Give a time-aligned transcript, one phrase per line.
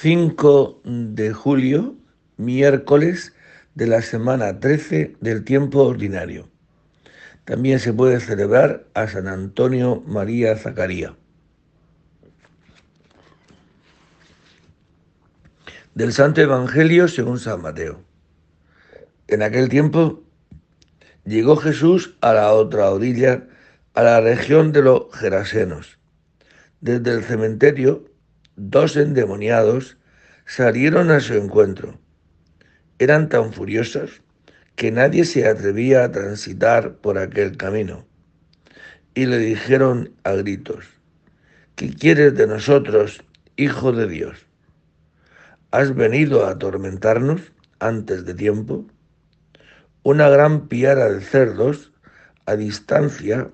[0.00, 1.96] 5 de julio,
[2.36, 3.34] miércoles
[3.74, 6.48] de la semana 13 del tiempo ordinario.
[7.44, 11.16] También se puede celebrar a San Antonio María Zacaría.
[15.96, 18.00] Del Santo Evangelio según San Mateo.
[19.26, 20.22] En aquel tiempo
[21.24, 23.48] llegó Jesús a la otra orilla,
[23.94, 25.98] a la región de los Gerasenos.
[26.80, 28.07] Desde el cementerio
[28.58, 29.96] dos endemoniados
[30.44, 31.98] salieron a su encuentro.
[32.98, 34.22] Eran tan furiosos
[34.74, 38.06] que nadie se atrevía a transitar por aquel camino.
[39.14, 40.86] Y le dijeron a gritos,
[41.76, 43.24] ¿qué quieres de nosotros,
[43.56, 44.46] Hijo de Dios?
[45.70, 48.86] ¿Has venido a atormentarnos antes de tiempo?
[50.02, 51.92] Una gran piara de cerdos
[52.46, 53.50] a distancia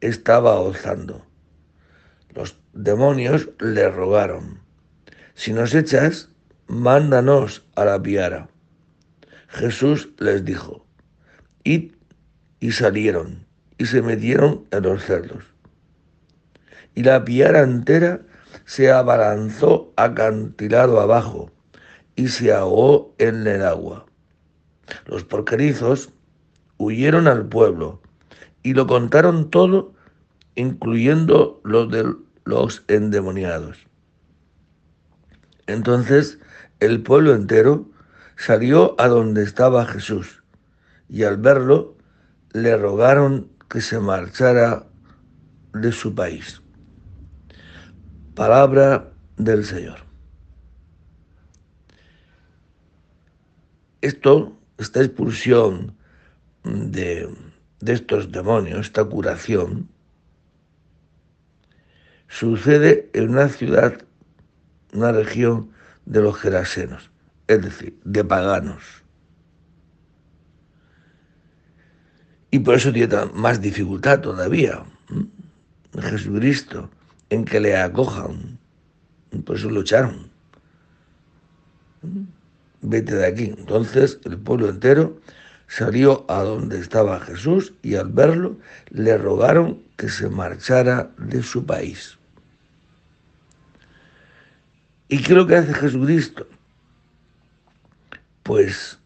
[0.00, 1.27] estaba ozando.
[2.72, 4.60] Demonios le rogaron,
[5.34, 6.30] si nos echas,
[6.66, 8.48] mándanos a la piara.
[9.48, 10.84] Jesús les dijo,
[11.64, 11.92] id
[12.60, 13.46] y salieron
[13.78, 15.44] y se metieron en los cerdos.
[16.94, 18.20] Y la piara entera
[18.64, 21.50] se abalanzó acantilado abajo
[22.16, 24.04] y se ahogó en el agua.
[25.06, 26.10] Los porquerizos
[26.76, 28.02] huyeron al pueblo
[28.62, 29.94] y lo contaron todo,
[30.54, 32.16] incluyendo los del
[32.48, 33.76] los endemoniados.
[35.66, 36.38] Entonces
[36.80, 37.90] el pueblo entero
[38.36, 40.42] salió a donde estaba Jesús
[41.10, 41.98] y al verlo
[42.52, 44.86] le rogaron que se marchara
[45.74, 46.62] de su país.
[48.34, 49.98] Palabra del Señor.
[54.00, 55.94] Esto, esta expulsión
[56.64, 57.28] de,
[57.80, 59.90] de estos demonios, esta curación,
[62.28, 64.02] sucede en una ciudad,
[64.92, 65.70] una región
[66.06, 67.10] de los gerasenos,
[67.46, 68.82] es decir, de paganos.
[72.50, 74.84] Y por eso tiene más dificultad todavía
[76.00, 76.90] Jesucristo
[77.30, 78.58] en que le acojan.
[79.44, 80.30] Por eso lo echaron.
[82.80, 83.54] Vete de aquí.
[83.56, 85.20] Entonces el pueblo entero
[85.66, 88.56] salió a donde estaba Jesús y al verlo
[88.90, 92.18] le rogaron que se marchara de su país.
[95.08, 96.46] ¿Y qué es lo que hace Jesucristo?
[98.42, 98.98] Pues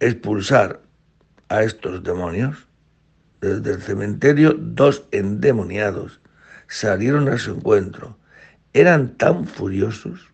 [0.00, 0.80] expulsar
[1.48, 2.66] a estos demonios.
[3.40, 6.20] Desde el cementerio, dos endemoniados
[6.66, 8.18] salieron a su encuentro.
[8.72, 10.28] Eran tan furiosos.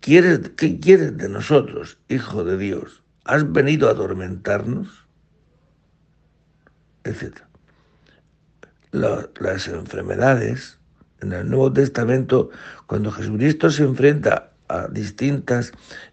[0.00, 3.02] ¿Quieres, ¿Qué quieres de nosotros, Hijo de Dios?
[3.24, 5.04] ¿Has venido a atormentarnos?
[7.02, 7.48] Etcétera.
[8.92, 10.77] las enfermedades
[11.20, 12.50] en el Nuevo Testamento,
[12.86, 15.72] cuando Jesucristo se enfrenta a distintas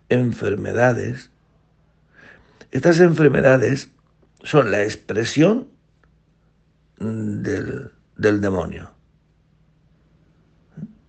[0.09, 1.31] enfermedades,
[2.71, 3.91] estas enfermedades
[4.43, 5.69] son la expresión
[6.99, 8.91] del, demonio.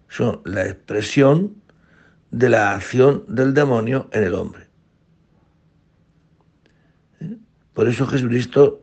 [0.08, 1.62] Son la expresión
[2.30, 4.66] de la acción del demonio en el hombre.
[7.74, 8.82] Por eso Jesucristo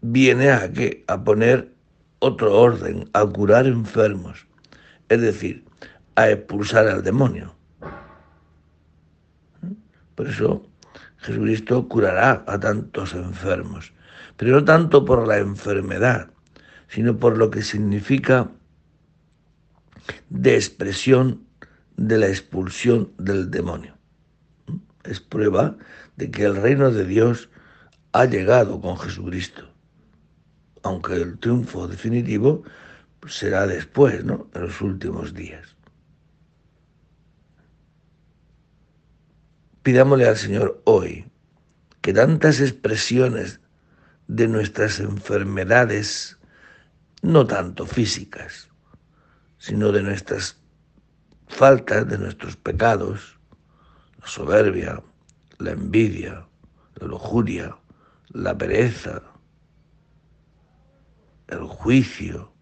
[0.00, 0.70] viene a,
[1.08, 1.74] a poner
[2.20, 4.46] otro orden, a curar enfermos,
[5.08, 5.64] es decir,
[6.16, 7.54] a expulsar al demonio.
[10.14, 10.66] Por eso
[11.18, 13.92] Jesucristo curará a tantos enfermos,
[14.36, 16.30] pero no tanto por la enfermedad,
[16.88, 18.50] sino por lo que significa
[20.28, 21.44] de expresión
[21.96, 23.96] de la expulsión del demonio.
[25.04, 25.76] Es prueba
[26.16, 27.48] de que el reino de Dios
[28.12, 29.68] ha llegado con Jesucristo
[30.88, 32.62] aunque el triunfo definitivo
[33.26, 34.48] será después, ¿no?
[34.54, 35.76] En los últimos días.
[39.82, 41.30] Pidámosle al Señor hoy
[42.00, 43.60] que tantas expresiones
[44.28, 46.38] de nuestras enfermedades,
[47.20, 48.68] no tanto físicas,
[49.58, 50.58] sino de nuestras
[51.48, 53.38] faltas, de nuestros pecados,
[54.20, 55.02] la soberbia,
[55.58, 56.46] la envidia,
[56.94, 57.76] la lujuria,
[58.30, 59.22] la pereza,
[61.48, 62.52] el juicio.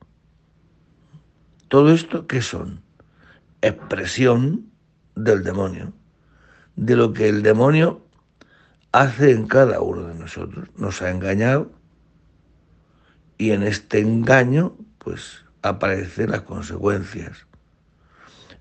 [1.68, 2.82] Todo esto, ¿qué son?
[3.60, 4.70] Expresión
[5.14, 5.92] del demonio,
[6.76, 8.06] de lo que el demonio
[8.92, 10.68] hace en cada uno de nosotros.
[10.76, 11.72] Nos ha engañado
[13.38, 17.46] y en este engaño, pues, aparecen las consecuencias.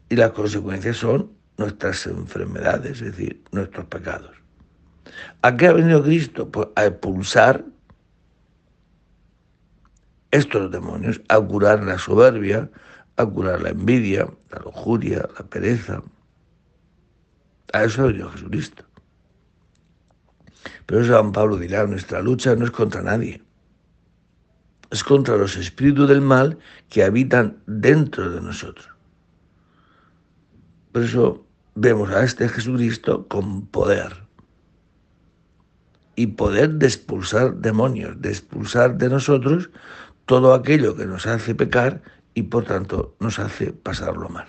[0.09, 4.31] Y las consecuencias son nuestras enfermedades, es decir, nuestros pecados.
[5.41, 6.49] ¿A qué ha venido Cristo?
[6.51, 7.63] Pues a expulsar
[10.35, 12.69] estos demonios, a curar la soberbia,
[13.17, 16.01] a curar la envidia, la lujuria, la pereza.
[17.73, 18.83] A eso ha venido Jesucristo.
[20.85, 23.41] Pero San Pablo dirá, nuestra lucha no es contra nadie,
[24.91, 26.57] es contra los espíritus del mal
[26.89, 28.89] que habitan dentro de nosotros.
[30.91, 31.45] Por eso
[31.75, 34.25] vemos a este Jesucristo con poder.
[36.15, 39.69] Y poder de expulsar demonios, de expulsar de nosotros
[40.25, 42.01] todo aquello que nos hace pecar
[42.33, 44.47] y por tanto nos hace pasarlo mal.